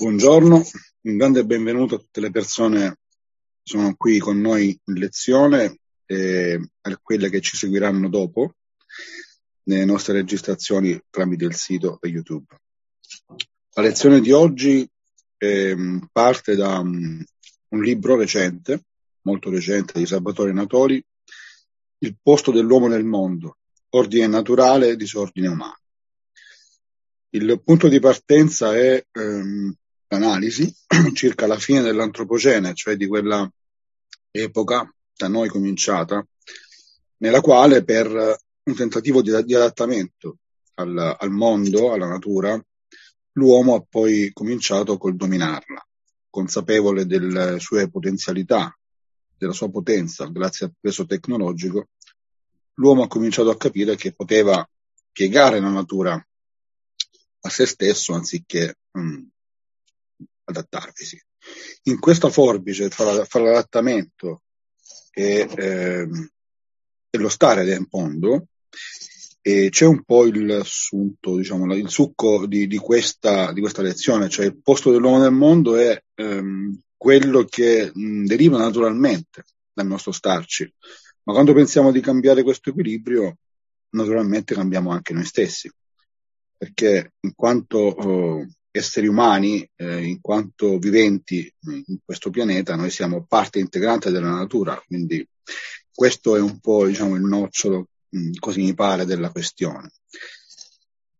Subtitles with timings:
[0.00, 0.62] Buongiorno,
[1.00, 2.96] un grande benvenuto a tutte le persone che
[3.64, 8.54] sono qui con noi in lezione e a quelle che ci seguiranno dopo
[9.64, 12.46] nelle nostre registrazioni tramite il sito e YouTube.
[13.74, 14.88] La lezione di oggi
[15.36, 15.76] eh,
[16.12, 17.20] parte da um,
[17.70, 18.84] un libro recente,
[19.22, 21.04] molto recente, di Salvatore Natori,
[21.98, 23.56] Il posto dell'uomo nel mondo,
[23.88, 25.80] ordine naturale e disordine umano.
[27.30, 29.74] Il punto di partenza è ehm,
[30.08, 30.72] l'analisi
[31.14, 33.50] circa la fine dell'antropocene, cioè di quella
[34.30, 36.26] epoca da noi cominciata,
[37.18, 38.08] nella quale per
[38.62, 40.38] un tentativo di, di adattamento
[40.74, 42.60] al, al, mondo, alla natura,
[43.32, 45.84] l'uomo ha poi cominciato col dominarla,
[46.30, 48.76] consapevole delle sue potenzialità,
[49.36, 51.88] della sua potenza, grazie al peso tecnologico,
[52.74, 54.68] l'uomo ha cominciato a capire che poteva
[55.10, 56.14] piegare la natura
[57.40, 59.22] a se stesso anziché mh,
[60.48, 61.20] adattarvisi.
[61.84, 64.42] In questa forbice tra, tra l'adattamento
[65.12, 66.08] e, eh,
[67.10, 68.48] e, lo stare nel mondo
[69.40, 74.28] e c'è un po' il sunto, diciamo, il succo di, di, questa, di, questa, lezione,
[74.28, 80.12] cioè il posto dell'uomo nel mondo è ehm, quello che mh, deriva naturalmente dal nostro
[80.12, 80.70] starci,
[81.22, 83.38] ma quando pensiamo di cambiare questo equilibrio,
[83.90, 85.70] naturalmente cambiamo anche noi stessi,
[86.56, 91.52] perché in quanto oh, esseri umani, eh, in quanto viventi
[91.86, 95.26] in questo pianeta, noi siamo parte integrante della natura, quindi
[95.92, 99.90] questo è un po' diciamo, il nocciolo, mh, così mi pare, della questione.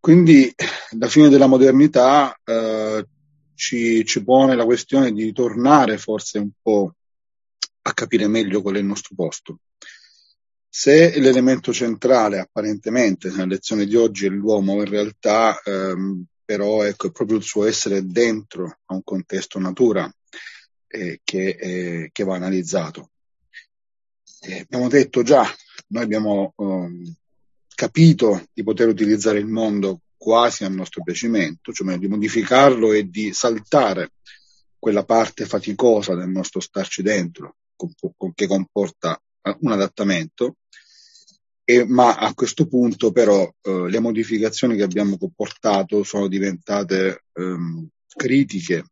[0.00, 0.52] Quindi
[0.98, 3.06] la fine della modernità eh,
[3.54, 6.94] ci, ci pone la questione di tornare forse un po'
[7.82, 9.60] a capire meglio qual è il nostro posto.
[10.68, 17.08] Se l'elemento centrale apparentemente nella lezione di oggi è l'uomo, in realtà ehm, però ecco,
[17.08, 20.12] è proprio il suo essere dentro a un contesto natura
[20.86, 23.10] eh, che, eh, che, va analizzato.
[24.40, 25.44] Eh, abbiamo detto già,
[25.88, 27.14] noi abbiamo um,
[27.74, 33.32] capito di poter utilizzare il mondo quasi a nostro piacimento, cioè di modificarlo e di
[33.32, 34.12] saltare
[34.78, 37.56] quella parte faticosa del nostro starci dentro,
[38.34, 39.20] che comporta
[39.60, 40.56] un adattamento,
[41.64, 47.88] e, ma a questo punto però eh, le modificazioni che abbiamo comportato sono diventate ehm,
[48.14, 48.84] critiche.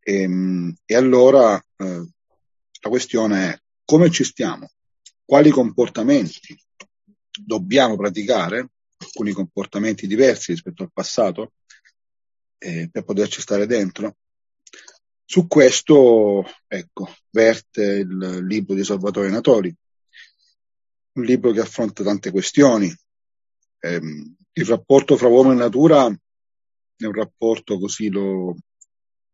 [0.00, 2.08] E, ehm, e allora eh,
[2.80, 4.70] la questione è come ci stiamo,
[5.24, 6.58] quali comportamenti
[7.42, 11.52] dobbiamo praticare, alcuni comportamenti diversi rispetto al passato,
[12.58, 14.16] eh, per poterci stare dentro.
[15.24, 19.74] Su questo, ecco, verte il libro di Salvatore Natori,
[21.18, 22.94] un libro che affronta tante questioni.
[23.80, 24.00] Eh,
[24.52, 28.56] il rapporto fra uomo e natura è un rapporto così lo,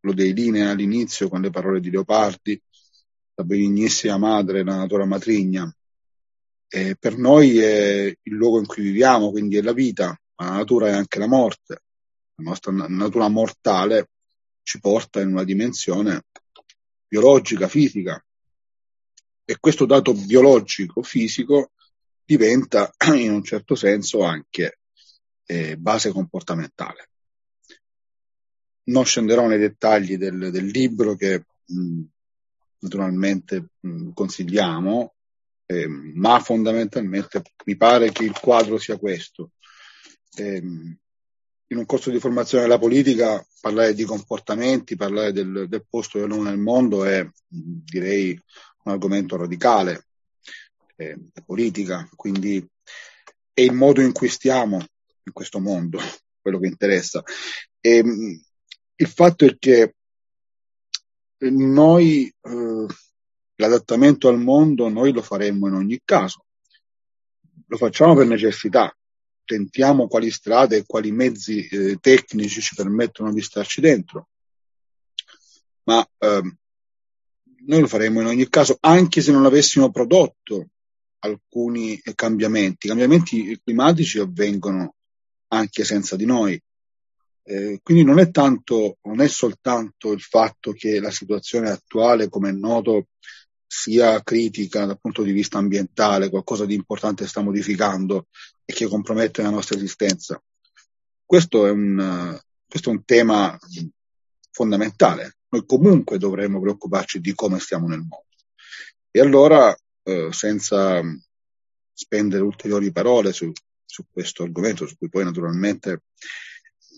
[0.01, 2.61] lo delinea all'inizio con le parole di Leopardi,
[3.35, 5.73] la benignissima madre, la natura matrigna.
[6.69, 10.57] Eh, per noi è il luogo in cui viviamo, quindi è la vita, ma la
[10.57, 11.83] natura è anche la morte.
[12.37, 14.09] La nostra natura mortale
[14.63, 16.25] ci porta in una dimensione
[17.07, 18.23] biologica, fisica,
[19.45, 21.73] e questo dato biologico, fisico,
[22.25, 24.79] diventa in un certo senso anche
[25.47, 27.11] eh, base comportamentale.
[28.85, 32.03] Non scenderò nei dettagli del, del libro che mh,
[32.81, 35.15] naturalmente mh, consigliamo,
[35.67, 39.53] eh, ma fondamentalmente mi pare che il quadro sia questo.
[40.37, 40.63] Eh,
[41.67, 46.43] in un corso di formazione della politica parlare di comportamenti, parlare del, del posto dell'uomo
[46.43, 48.39] nel mondo è direi
[48.85, 50.07] un argomento radicale,
[50.97, 52.65] eh, politica, quindi
[53.53, 55.99] è il modo in cui stiamo in questo mondo,
[56.41, 57.23] quello che interessa.
[57.81, 58.43] E, ehm,
[58.97, 59.95] il fatto è che
[61.39, 62.87] noi eh,
[63.57, 66.45] l'adattamento al mondo noi lo faremmo in ogni caso,
[67.67, 68.95] lo facciamo per necessità,
[69.45, 74.29] tentiamo quali strade e quali mezzi eh, tecnici ci permettono di starci dentro,
[75.85, 76.57] ma eh,
[77.67, 80.69] noi lo faremmo in ogni caso, anche se non avessimo prodotto
[81.21, 82.87] alcuni cambiamenti.
[82.87, 84.95] I cambiamenti climatici avvengono
[85.49, 86.61] anche senza di noi.
[87.47, 92.51] Eh, quindi non è tanto, non è soltanto il fatto che la situazione attuale, come
[92.51, 93.09] è noto,
[93.67, 98.29] sia critica dal punto di vista ambientale, qualcosa di importante sta modificando
[98.65, 100.41] e che compromette la nostra esistenza.
[101.25, 102.39] Questo è un,
[102.69, 103.59] questo è un tema
[104.51, 105.37] fondamentale.
[105.55, 108.27] Noi comunque dovremmo preoccuparci di come stiamo nel mondo.
[109.09, 109.73] E allora
[110.03, 111.01] eh, senza
[111.93, 113.53] spendere ulteriori parole su,
[113.85, 116.03] su, questo argomento, su cui poi naturalmente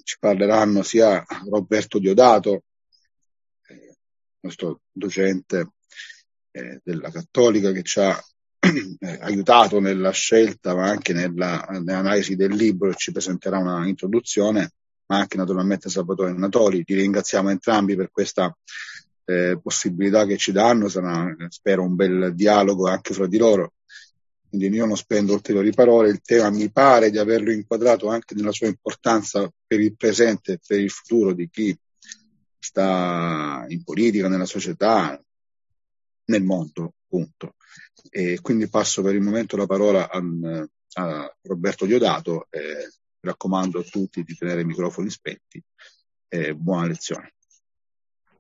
[0.05, 2.63] ci parleranno sia Roberto Diodato,
[3.67, 3.97] eh,
[4.41, 5.73] nostro docente
[6.53, 8.19] eh, della Cattolica che ci ha
[8.99, 14.73] eh, aiutato nella scelta ma anche nella, nell'analisi del libro ci presenterà una introduzione
[15.07, 16.85] ma anche naturalmente Salvatore Natoli.
[16.85, 18.55] Ti ringraziamo entrambi per questa
[19.25, 23.75] eh, possibilità che ci danno, sarà spero un bel dialogo anche fra di loro.
[24.49, 28.53] Quindi io non spendo ulteriori parole, il tema mi pare di averlo inquadrato anche nella
[28.53, 31.77] sua importanza per il presente e per il futuro di chi
[32.59, 35.21] sta in politica, nella società,
[36.27, 37.55] nel mondo, punto.
[38.09, 40.23] E quindi passo per il momento la parola a,
[40.95, 42.93] a Roberto Diodato e
[43.27, 45.63] raccomando a tutti di tenere i microfoni spenti
[46.29, 47.36] e buona lezione.